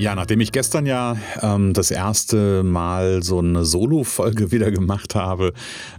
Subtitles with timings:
[0.00, 5.52] Ja, nachdem ich gestern ja ähm, das erste Mal so eine Solo-Folge wieder gemacht habe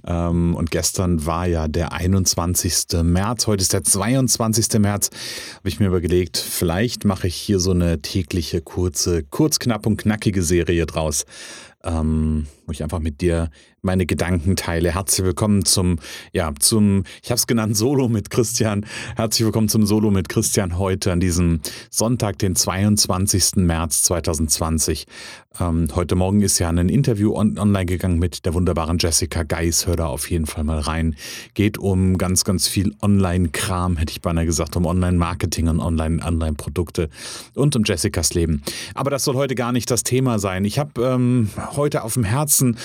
[0.08, 3.03] ähm, und gestern war ja der 21.
[3.03, 4.79] März, heute ist der 22.
[4.79, 5.12] März,
[5.58, 9.97] habe ich mir überlegt, vielleicht mache ich hier so eine tägliche kurze, kurz, knapp und
[9.97, 11.28] knackige Serie draus
[11.84, 13.50] ähm, wo ich einfach mit dir
[13.81, 14.94] meine Gedanken teile.
[14.94, 15.98] Herzlich willkommen zum,
[16.34, 18.86] ja, zum, ich habe es genannt, Solo mit Christian.
[19.16, 23.55] Herzlich willkommen zum Solo mit Christian heute an diesem Sonntag, den 22.
[23.55, 25.08] März 2020.
[25.59, 29.86] Ähm, heute Morgen ist ja ein Interview on online gegangen mit der wunderbaren Jessica Geis.
[29.86, 31.16] Hör da auf jeden Fall mal rein.
[31.55, 37.09] Geht um ganz, ganz viel Online-Kram, hätte ich beinahe gesagt, um Online-Marketing und Online-Produkte
[37.55, 38.61] und um Jessicas Leben.
[38.94, 40.63] Aber das soll heute gar nicht das Thema sein.
[40.63, 42.77] Ich habe ähm, heute auf dem Herzen.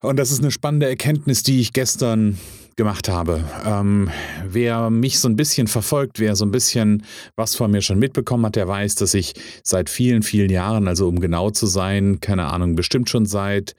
[0.00, 2.38] Und das ist eine spannende Erkenntnis, die ich gestern
[2.76, 3.42] gemacht habe.
[3.64, 4.10] Ähm,
[4.46, 7.04] wer mich so ein bisschen verfolgt, wer so ein bisschen
[7.34, 9.32] was von mir schon mitbekommen hat, der weiß, dass ich
[9.64, 13.74] seit vielen, vielen Jahren, also um genau zu sein, keine Ahnung, bestimmt schon seit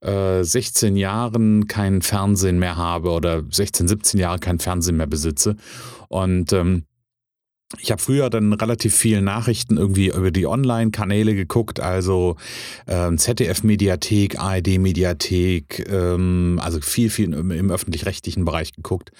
[0.00, 5.56] äh, 16 Jahren kein Fernsehen mehr habe oder 16, 17 Jahre kein Fernsehen mehr besitze.
[6.08, 6.84] Und ähm,
[7.80, 12.36] ich habe früher dann relativ viel Nachrichten irgendwie über die Online-Kanäle geguckt, also
[12.86, 19.10] ähm, ZDF-Mediathek, ARD-Mediathek, ähm, also viel, viel im, im öffentlich-rechtlichen Bereich geguckt.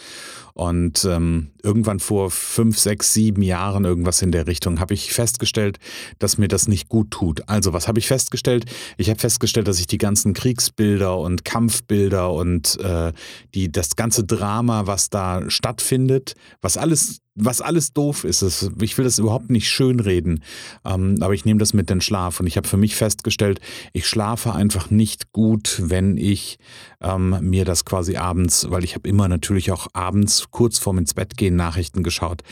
[0.54, 5.78] Und ähm, irgendwann vor fünf, sechs, sieben Jahren, irgendwas in der Richtung, habe ich festgestellt,
[6.20, 7.48] dass mir das nicht gut tut.
[7.48, 8.64] Also was habe ich festgestellt?
[8.96, 13.12] Ich habe festgestellt, dass ich die ganzen Kriegsbilder und Kampfbilder und äh,
[13.54, 18.42] die, das ganze Drama, was da stattfindet, was alles was alles doof ist.
[18.80, 20.42] Ich will das überhaupt nicht schönreden,
[20.84, 22.40] ähm, aber ich nehme das mit den Schlaf.
[22.40, 23.60] Und ich habe für mich festgestellt,
[23.92, 26.58] ich schlafe einfach nicht gut, wenn ich
[27.00, 31.14] ähm, mir das quasi abends, weil ich habe immer natürlich auch abends kurz vorm ins
[31.14, 32.42] Bett gehen Nachrichten geschaut.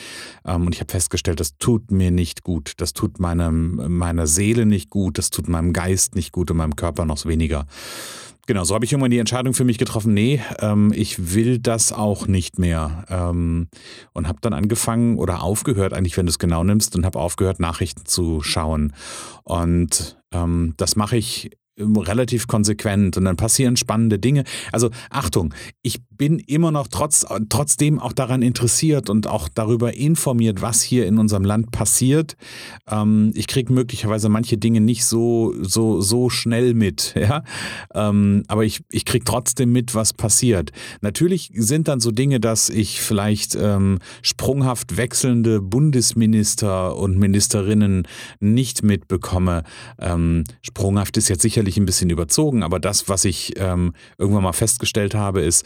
[0.45, 2.75] Ähm, und ich habe festgestellt, das tut mir nicht gut.
[2.77, 6.77] Das tut meinem, meiner Seele nicht gut, das tut meinem Geist nicht gut und meinem
[6.77, 7.67] Körper noch weniger.
[8.47, 11.93] Genau, so habe ich irgendwann die Entscheidung für mich getroffen, nee, ähm, ich will das
[11.93, 13.05] auch nicht mehr.
[13.09, 13.69] Ähm,
[14.13, 17.59] und habe dann angefangen oder aufgehört, eigentlich, wenn du es genau nimmst, und habe aufgehört,
[17.59, 18.93] Nachrichten zu schauen.
[19.45, 24.45] Und ähm, das mache ich relativ konsequent und dann passieren spannende Dinge.
[24.73, 25.53] Also Achtung,
[25.83, 31.07] ich bin immer noch trotz, trotzdem auch daran interessiert und auch darüber informiert, was hier
[31.07, 32.37] in unserem Land passiert.
[32.89, 37.43] Ähm, ich kriege möglicherweise manche Dinge nicht so, so, so schnell mit, ja.
[37.93, 40.71] Ähm, aber ich, ich kriege trotzdem mit, was passiert.
[41.01, 48.07] Natürlich sind dann so Dinge, dass ich vielleicht ähm, sprunghaft wechselnde Bundesminister und Ministerinnen
[48.39, 49.65] nicht mitbekomme.
[49.99, 54.43] Ähm, sprunghaft ist jetzt sicherlich sicherlich ein bisschen überzogen, aber das, was ich ähm, irgendwann
[54.43, 55.65] mal festgestellt habe, ist,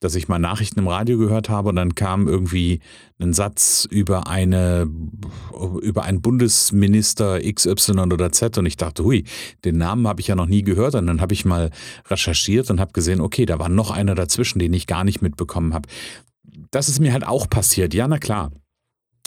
[0.00, 2.80] dass ich mal Nachrichten im Radio gehört habe und dann kam irgendwie
[3.18, 4.88] ein Satz über eine
[5.82, 9.24] über einen Bundesminister XY oder Z und ich dachte, hui,
[9.64, 11.70] den Namen habe ich ja noch nie gehört und dann habe ich mal
[12.08, 15.74] recherchiert und habe gesehen, okay, da war noch einer dazwischen, den ich gar nicht mitbekommen
[15.74, 15.88] habe.
[16.70, 17.92] Das ist mir halt auch passiert.
[17.92, 18.52] Ja, na klar.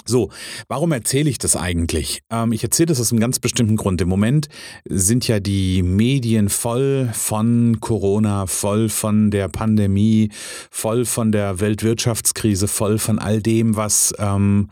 [0.05, 0.29] So,
[0.67, 2.21] warum erzähle ich das eigentlich?
[2.29, 4.01] Ähm, ich erzähle das aus einem ganz bestimmten Grund.
[4.01, 4.47] Im Moment
[4.85, 10.29] sind ja die Medien voll von Corona, voll von der Pandemie,
[10.71, 14.69] voll von der Weltwirtschaftskrise, voll von all dem, was, ähm,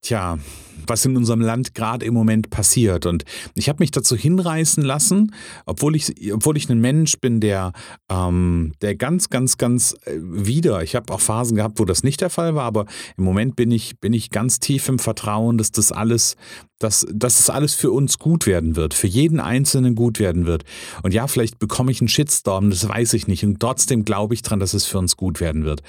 [0.00, 0.38] tja,
[0.86, 3.06] was in unserem Land gerade im Moment passiert.
[3.06, 7.72] Und ich habe mich dazu hinreißen lassen, obwohl ich, obwohl ich ein Mensch bin, der,
[8.08, 12.20] ähm, der ganz, ganz, ganz äh, wieder, ich habe auch Phasen gehabt, wo das nicht
[12.20, 15.72] der Fall war, aber im Moment bin ich, bin ich ganz tief im Vertrauen, dass
[15.72, 16.36] das alles,
[16.78, 20.64] dass, dass das alles für uns gut werden wird, für jeden Einzelnen gut werden wird.
[21.02, 23.44] Und ja, vielleicht bekomme ich einen Shitstorm, das weiß ich nicht.
[23.44, 25.82] Und trotzdem glaube ich dran, dass es für uns gut werden wird.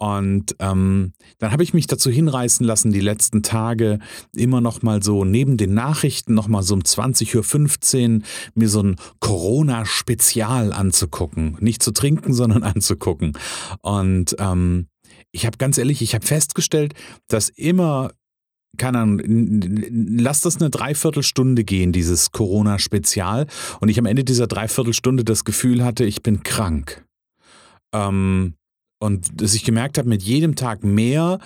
[0.00, 3.98] Und ähm, dann habe ich mich dazu hinreißen lassen, die letzten Tage
[4.34, 8.22] immer noch mal so neben den Nachrichten noch mal so um 20.15 Uhr
[8.54, 11.56] mir so ein Corona-Spezial anzugucken.
[11.60, 13.32] Nicht zu trinken, sondern anzugucken.
[13.82, 14.86] Und ähm,
[15.32, 16.94] ich habe ganz ehrlich, ich habe festgestellt,
[17.28, 18.10] dass immer
[18.78, 23.46] keine Ahnung, lass das eine Dreiviertelstunde gehen, dieses Corona-Spezial.
[23.80, 27.04] Und ich am Ende dieser Dreiviertelstunde das Gefühl hatte, ich bin krank.
[27.92, 28.54] Ähm,
[29.02, 31.40] und dass ich gemerkt habe, mit jedem Tag mehr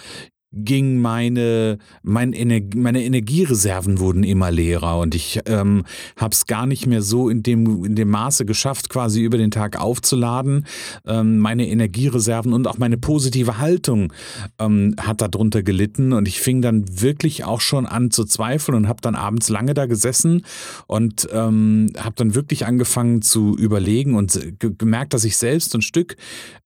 [0.57, 5.85] ging meine, mein Ener meine Energiereserven wurden immer leerer und ich ähm,
[6.17, 9.51] habe es gar nicht mehr so in dem, in dem Maße geschafft, quasi über den
[9.51, 10.67] Tag aufzuladen.
[11.07, 14.13] Ähm, meine Energiereserven und auch meine positive Haltung
[14.59, 18.89] ähm, hat darunter gelitten und ich fing dann wirklich auch schon an zu zweifeln und
[18.89, 20.45] habe dann abends lange da gesessen
[20.87, 26.17] und ähm, habe dann wirklich angefangen zu überlegen und gemerkt, dass ich selbst ein Stück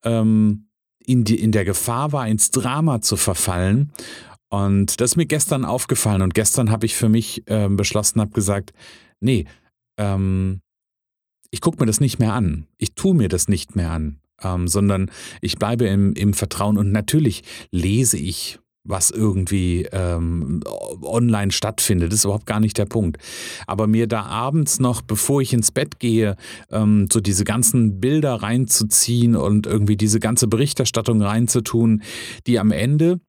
[0.04, 0.67] ähm,
[1.08, 3.92] in, die, in der Gefahr war, ins Drama zu verfallen.
[4.50, 6.22] Und das ist mir gestern aufgefallen.
[6.22, 8.72] Und gestern habe ich für mich äh, beschlossen, habe gesagt,
[9.20, 9.46] nee,
[9.98, 10.60] ähm,
[11.50, 12.66] ich gucke mir das nicht mehr an.
[12.76, 15.10] Ich tue mir das nicht mehr an, ähm, sondern
[15.40, 16.76] ich bleibe im, im Vertrauen.
[16.76, 18.58] Und natürlich lese ich
[18.88, 20.62] was irgendwie ähm,
[21.02, 22.10] online stattfindet.
[22.10, 23.18] Das ist überhaupt gar nicht der Punkt.
[23.66, 26.36] Aber mir da abends noch, bevor ich ins Bett gehe,
[26.70, 32.02] ähm, so diese ganzen Bilder reinzuziehen und irgendwie diese ganze Berichterstattung reinzutun,
[32.46, 33.20] die am Ende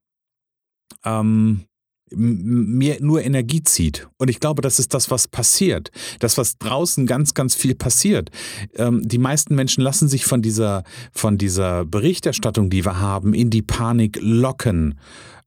[1.03, 1.65] ähm,
[2.12, 4.07] mir nur Energie zieht.
[4.17, 5.91] Und ich glaube, das ist das, was passiert.
[6.19, 8.29] Das, was draußen ganz, ganz viel passiert.
[8.75, 13.50] Ähm, die meisten Menschen lassen sich von dieser, von dieser Berichterstattung, die wir haben, in
[13.50, 14.95] die Panik locken.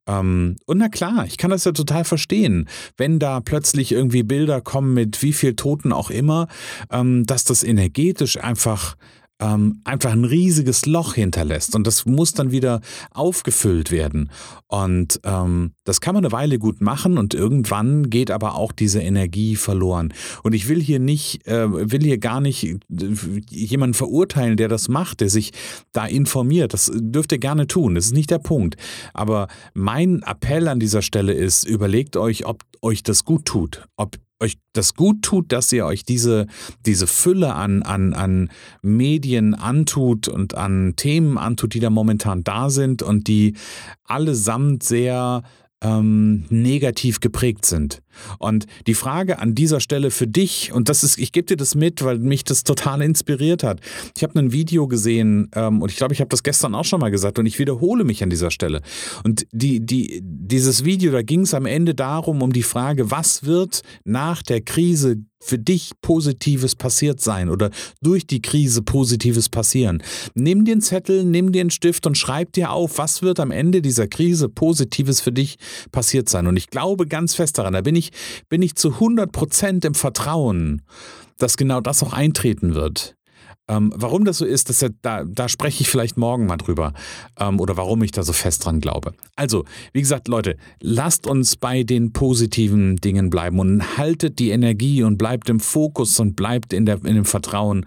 [0.07, 4.61] Ähm, und na klar, ich kann das ja total verstehen, wenn da plötzlich irgendwie Bilder
[4.61, 6.49] kommen mit wie viel Toten auch immer,
[6.91, 8.97] ähm, dass das energetisch einfach
[9.43, 12.81] ähm, einfach ein riesiges Loch hinterlässt und das muss dann wieder
[13.11, 14.31] aufgefüllt werden.
[14.69, 19.00] Und ähm, das kann man eine Weile gut machen und irgendwann geht aber auch diese
[19.00, 20.15] Energie verloren.
[20.44, 22.79] Und ich will hier nicht, äh, will hier gar nicht äh,
[23.50, 25.53] jemanden verurteilen, der das macht, der sich
[25.93, 26.73] da informiert.
[26.73, 27.97] Das dürft ihr gerne tun.
[27.97, 28.77] Das ist nicht der Punkt.
[29.12, 34.17] Aber mein Appell an dieser Stelle ist, überlegt euch, ob euch das gut tut, ob
[34.43, 36.47] euch das gut tut, dass ihr euch diese,
[36.85, 38.50] diese Fülle an, an, an
[38.83, 43.55] Medien antut und an Themen antut, die da momentan da sind und die
[44.05, 45.43] allesamt sehr
[45.83, 48.03] ähm, negativ geprägt sind.
[48.38, 51.75] Und die Frage an dieser Stelle für dich, und das ist, ich gebe dir das
[51.75, 53.81] mit, weil mich das total inspiriert hat.
[54.17, 57.00] Ich habe ein Video gesehen ähm, und ich glaube, ich habe das gestern auch schon
[57.00, 58.82] mal gesagt und ich wiederhole mich an dieser Stelle.
[59.25, 63.44] Und die, die, dieses Video, da ging es am Ende darum, um die Frage, was
[63.44, 67.70] wird nach der Krise für dich Positives passiert sein oder
[68.00, 70.03] durch die Krise Positives passieren.
[70.35, 74.06] Nimm einen Zettel, nimm einen Stift und schreib dir auf, was wird am Ende dieser
[74.06, 75.56] Krise Positives für dich
[75.91, 76.47] passiert sein.
[76.47, 78.02] Und ich glaube ganz fest daran, da bin ich,
[78.49, 80.83] bin ich zu 100 Prozent im Vertrauen,
[81.39, 83.17] dass genau das auch eintreten wird.
[83.69, 86.93] Ähm, warum das so ist, das, da, da spreche ich vielleicht morgen mal drüber.
[87.38, 89.14] Ähm, oder warum ich da so fest dran glaube.
[89.37, 95.05] Also, wie gesagt, Leute, lasst uns bei den positiven Dingen bleiben und haltet die Energie
[95.05, 97.87] und bleibt im Fokus und bleibt in, der, in dem Vertrauen,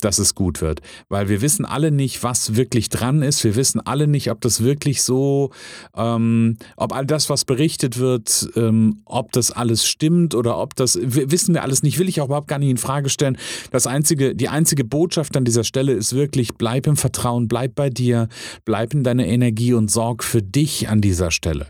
[0.00, 0.80] dass es gut wird.
[1.08, 3.42] Weil wir wissen alle nicht, was wirklich dran ist.
[3.42, 5.50] Wir wissen alle nicht, ob das wirklich so,
[5.96, 10.98] ähm, ob all das, was berichtet wird, ähm, ob das alles stimmt oder ob das,
[11.02, 11.98] wissen wir alles nicht.
[11.98, 13.38] Will ich auch überhaupt gar nicht in Frage stellen.
[13.72, 17.74] Das einzige, die einzige Botschaft, Botschaft an dieser Stelle ist wirklich, bleib im Vertrauen, bleib
[17.74, 18.28] bei dir,
[18.66, 21.68] bleib in deiner Energie und sorg für dich an dieser Stelle.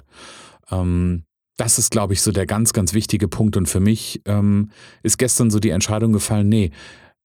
[0.68, 1.22] Ähm,
[1.56, 3.56] das ist, glaube ich, so der ganz, ganz wichtige Punkt.
[3.56, 4.70] Und für mich ähm,
[5.04, 6.72] ist gestern so die Entscheidung gefallen, nee,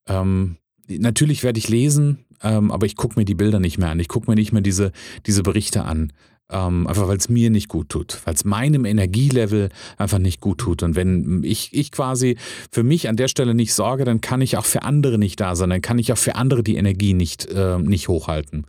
[0.08, 0.58] ähm,
[0.88, 4.00] natürlich werde ich lesen, ähm, aber ich gucke mir die Bilder nicht mehr an.
[4.00, 4.92] Ich gucke mir nicht mehr diese,
[5.26, 6.14] diese Berichte an.
[6.52, 10.58] Ähm, einfach weil es mir nicht gut tut, weil es meinem Energielevel einfach nicht gut
[10.58, 10.84] tut.
[10.84, 12.38] Und wenn ich, ich quasi
[12.72, 15.56] für mich an der Stelle nicht sorge, dann kann ich auch für andere nicht da
[15.56, 18.66] sein, dann kann ich auch für andere die Energie nicht, äh, nicht hochhalten.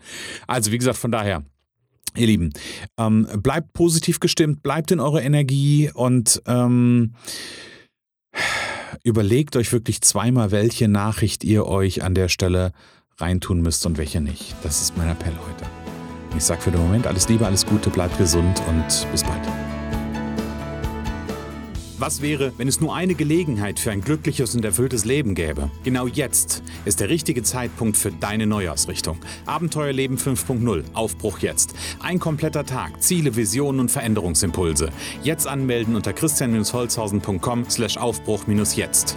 [0.46, 1.42] Also wie gesagt, von daher,
[2.14, 2.52] Ihr Lieben,
[2.98, 7.14] ähm, bleibt positiv gestimmt, bleibt in eurer Energie und ähm,
[9.02, 12.72] überlegt euch wirklich zweimal, welche Nachricht ihr euch an der Stelle
[13.16, 14.54] reintun müsst und welche nicht.
[14.62, 15.81] Das ist mein Appell heute.
[16.36, 19.42] Ich sage für den Moment alles Liebe, alles Gute, bleibt gesund und bis bald.
[22.02, 25.70] Was wäre, wenn es nur eine Gelegenheit für ein glückliches und erfülltes Leben gäbe?
[25.84, 29.20] Genau jetzt ist der richtige Zeitpunkt für deine Neuausrichtung.
[29.46, 31.74] Abenteuerleben 5.0, Aufbruch jetzt.
[32.00, 34.88] Ein kompletter Tag, Ziele, Visionen und Veränderungsimpulse.
[35.22, 39.16] Jetzt anmelden unter christian-holzhausen.com slash Aufbruch-jetzt.